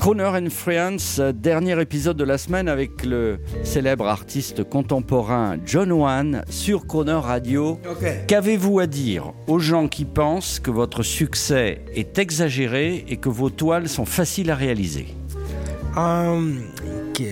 Crooner 0.00 0.30
and 0.34 0.48
Friends, 0.48 1.18
euh, 1.18 1.30
dernier 1.30 1.78
épisode 1.78 2.16
de 2.16 2.24
la 2.24 2.38
semaine 2.38 2.68
avec 2.68 3.04
le 3.04 3.38
célèbre 3.64 4.06
artiste 4.06 4.64
contemporain 4.64 5.58
John 5.66 5.92
Wan 5.92 6.42
sur 6.48 6.86
Crooner 6.86 7.20
Radio. 7.22 7.78
Qu'avez-vous 8.26 8.80
à 8.80 8.86
dire 8.86 9.34
aux 9.46 9.58
gens 9.58 9.88
qui 9.88 10.06
pensent 10.06 10.58
que 10.58 10.70
votre 10.70 11.02
succès 11.02 11.84
est 11.94 12.18
exagéré 12.18 13.04
et 13.08 13.18
que 13.18 13.28
vos 13.28 13.50
toiles 13.50 13.90
sont 13.90 14.06
faciles 14.06 14.50
à 14.50 14.54
réaliser? 14.54 15.08
Um, 15.94 16.62
ok, 17.10 17.22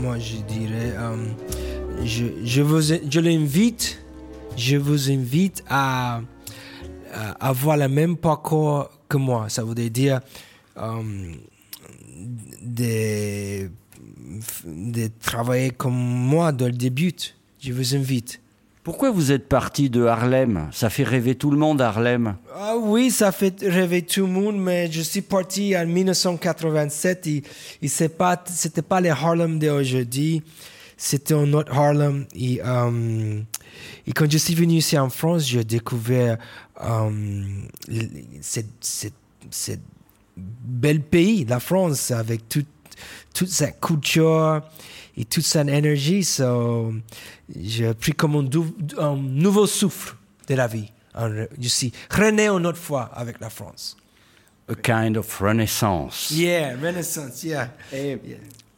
moi 0.00 0.18
je 0.18 0.38
dirais, 0.38 0.94
um, 0.98 1.28
je, 2.04 2.24
je 2.44 2.62
vous, 2.62 2.80
je 2.82 3.20
l'invite, 3.20 4.02
je 4.56 4.76
vous 4.76 5.08
invite 5.08 5.62
à, 5.68 6.20
à 7.14 7.48
avoir 7.48 7.76
le 7.76 7.86
même 7.86 8.16
parcours 8.16 8.90
que 9.08 9.18
moi. 9.18 9.44
Ça 9.48 9.62
voudrait 9.62 9.90
dire 9.90 10.18
um, 10.76 11.36
de, 12.74 13.68
de 14.64 15.10
travailler 15.20 15.70
comme 15.70 15.94
moi 15.94 16.52
dans 16.52 16.66
le 16.66 16.72
début. 16.72 17.12
Je 17.60 17.72
vous 17.72 17.94
invite. 17.94 18.40
Pourquoi 18.82 19.12
vous 19.12 19.30
êtes 19.30 19.48
parti 19.48 19.88
de 19.88 20.02
Harlem? 20.04 20.68
Ça 20.72 20.90
fait 20.90 21.04
rêver 21.04 21.36
tout 21.36 21.52
le 21.52 21.56
monde 21.56 21.80
Harlem. 21.80 22.34
Ah 22.56 22.74
oui, 22.76 23.12
ça 23.12 23.30
fait 23.30 23.54
rêver 23.62 24.02
tout 24.02 24.22
le 24.26 24.32
monde, 24.32 24.56
mais 24.58 24.90
je 24.90 25.02
suis 25.02 25.22
parti 25.22 25.76
en 25.76 25.86
1987 25.86 27.26
et, 27.28 27.42
et 27.80 27.86
c'est 27.88 28.08
pas, 28.08 28.42
pas 28.88 29.00
les 29.00 29.10
Harlem 29.10 29.60
d'aujourd'hui, 29.60 30.42
c'était 30.96 31.34
un 31.34 31.52
autre 31.52 31.72
Harlem. 31.72 32.26
Et, 32.34 32.60
euh, 32.64 33.40
et 34.08 34.12
quand 34.12 34.28
je 34.28 34.38
suis 34.38 34.56
venu 34.56 34.74
ici 34.74 34.98
en 34.98 35.10
France, 35.10 35.46
j'ai 35.46 35.62
découvert 35.62 36.38
euh, 36.82 37.10
le- 37.86 38.08
cette, 38.40 38.66
cette, 38.80 39.14
cette 39.52 39.80
bel 40.64 41.00
pays, 41.00 41.44
la 41.44 41.60
France, 41.60 42.10
avec 42.10 42.48
toute, 42.48 42.66
toute 43.34 43.48
cette 43.48 43.80
culture 43.80 44.62
et 45.16 45.24
toute 45.24 45.44
cette 45.44 45.68
énergie. 45.68 46.24
So, 46.24 46.92
j'ai 47.54 47.92
pris 47.94 48.12
comme 48.12 48.36
un, 48.36 48.42
dou- 48.42 48.74
un 48.98 49.16
nouveau 49.16 49.66
souffle 49.66 50.14
de 50.48 50.54
la 50.54 50.66
vie. 50.66 50.90
Un- 51.14 51.46
Je 51.60 51.68
suis 51.68 51.92
rené 52.10 52.48
une 52.48 52.66
autre 52.66 52.78
fois 52.78 53.10
avec 53.14 53.40
la 53.40 53.50
France. 53.50 53.96
A 54.68 54.74
kind 54.74 55.16
of 55.16 55.38
renaissance. 55.40 56.30
Yeah, 56.30 56.76
Renaissance, 56.80 57.42
yeah. 57.42 57.68
Et, 57.92 58.18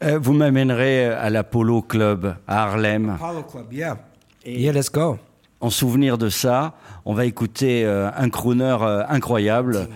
euh, 0.02 0.18
vous 0.20 0.32
m'amènerez 0.32 1.06
à 1.06 1.28
l'Apollo 1.30 1.82
Club 1.82 2.36
à 2.48 2.62
Harlem. 2.64 3.10
Apollo 3.10 3.42
Club, 3.44 3.72
yeah. 3.72 3.98
Yeah, 4.46 4.72
let's 4.72 4.90
go. 4.90 5.18
En 5.60 5.70
souvenir 5.70 6.18
de 6.18 6.28
ça, 6.30 6.74
on 7.04 7.14
va 7.14 7.24
écouter 7.26 7.84
euh, 7.84 8.10
un 8.16 8.28
crooner 8.28 8.76
euh, 8.80 9.04
incroyable, 9.08 9.88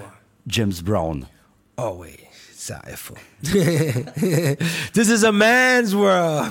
James 0.46 0.72
Brown. 0.82 1.26
Oh 1.80 1.96
oui, 2.00 2.08
ça 2.56 2.80
il 2.90 2.96
faut. 2.96 3.14
This 4.92 5.08
is 5.08 5.24
a 5.24 5.32
man's 5.32 5.94
world. 5.94 6.48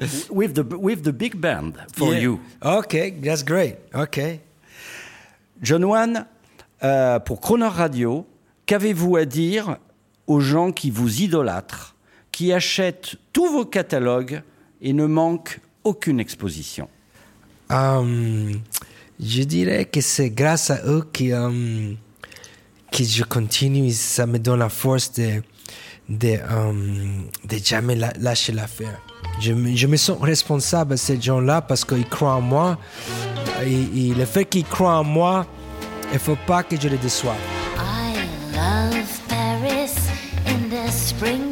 With 0.30 0.54
the, 0.54 0.64
with 0.76 1.02
the 1.02 1.12
big 1.12 1.36
band 1.36 1.74
for 1.94 2.12
Yeah. 2.14 2.20
you. 2.22 2.40
Okay, 2.64 3.10
that's 3.22 3.44
great. 3.44 3.76
Okay. 3.94 4.40
John 5.62 5.84
Wan, 5.84 6.26
euh, 6.82 7.18
pour 7.20 7.40
Croner 7.40 7.68
Radio, 7.68 8.26
qu'avez-vous 8.66 9.16
à 9.16 9.24
dire 9.24 9.76
aux 10.26 10.40
gens 10.40 10.72
qui 10.72 10.90
vous 10.90 11.20
idolâtrent, 11.20 11.94
qui 12.32 12.52
achètent 12.52 13.16
tous 13.32 13.46
vos 13.52 13.64
catalogues 13.66 14.42
et 14.80 14.92
ne 14.92 15.06
manquent 15.06 15.60
aucune 15.84 16.18
exposition? 16.18 16.88
Um, 17.70 18.60
je 19.20 19.42
dirais 19.44 19.84
que 19.84 20.00
c'est 20.00 20.30
grâce 20.30 20.70
à 20.70 20.80
eux 20.86 21.04
que, 21.12 21.32
um, 21.32 21.96
que 22.92 23.02
je 23.04 23.24
continue. 23.24 23.90
Ça 23.90 24.26
me 24.26 24.38
donne 24.38 24.60
la 24.60 24.68
force 24.68 25.12
de, 25.12 25.42
de, 26.08 26.38
um, 26.50 27.28
de 27.44 27.56
jamais 27.56 27.96
lâcher 27.96 28.52
l'affaire. 28.52 29.00
Je, 29.40 29.52
je 29.74 29.86
me 29.86 29.96
sens 29.96 30.18
responsable 30.20 30.94
à 30.94 30.96
ces 30.96 31.20
gens-là 31.20 31.62
parce 31.62 31.84
qu'ils 31.84 32.08
croient 32.08 32.34
en 32.34 32.40
moi. 32.40 32.78
Et, 33.64 34.12
le 34.14 34.24
fait 34.24 34.44
qu'ils 34.44 34.64
croient 34.64 34.98
en 34.98 35.04
moi, 35.04 35.46
il 36.10 36.14
ne 36.14 36.18
faut 36.18 36.38
pas 36.46 36.62
que 36.62 36.78
je 36.80 36.88
les 36.88 36.98
déçoive. 36.98 37.36
I 37.78 38.14
love 38.54 39.20
Paris 39.28 39.94
in 40.46 40.68
the 40.68 40.90
springtime. 40.92 41.51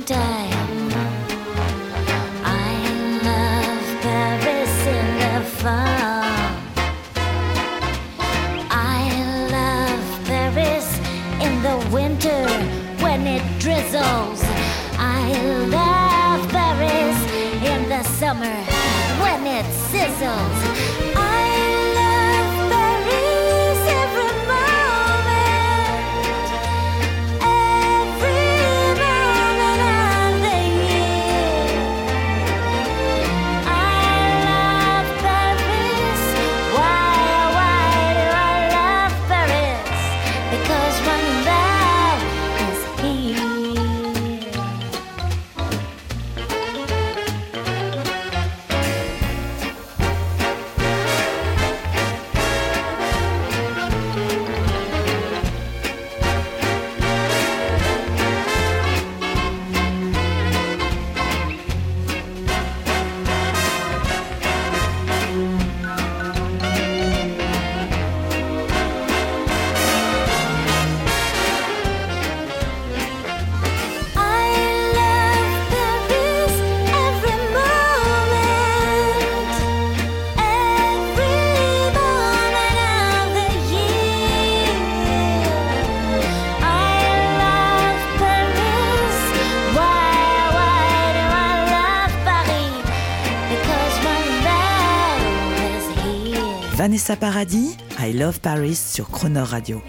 Vanessa 96.80 97.14
Paradis, 97.14 97.76
I 97.98 98.14
Love 98.14 98.40
Paris 98.40 98.74
sur 98.74 99.10
Croner 99.10 99.40
Radio. 99.40 99.82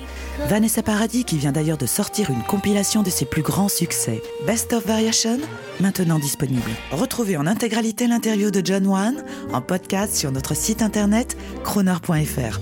Vanessa 0.50 0.84
Paradis 0.84 1.24
qui 1.24 1.38
vient 1.38 1.54
d'ailleurs 1.54 1.78
de 1.78 1.86
sortir 1.86 2.30
une 2.32 2.44
compilation 2.44 3.02
de 3.02 3.10
ses 3.10 3.24
plus 3.24 3.44
grands 3.44 3.70
succès, 3.70 4.22
Best 4.46 4.74
of 4.74 4.86
Variation, 4.86 5.40
maintenant 5.80 6.20
disponible. 6.20 6.70
Retrouvez 6.92 7.38
en 7.38 7.48
intégralité 7.48 8.08
l'interview 8.08 8.52
de 8.52 8.62
John 8.62 8.86
Wan 8.86 9.24
en 9.54 9.62
podcast 9.62 10.18
sur 10.18 10.34
notre 10.34 10.54
site 10.54 10.82
internet 10.82 11.38
croner.fr. 11.64 12.60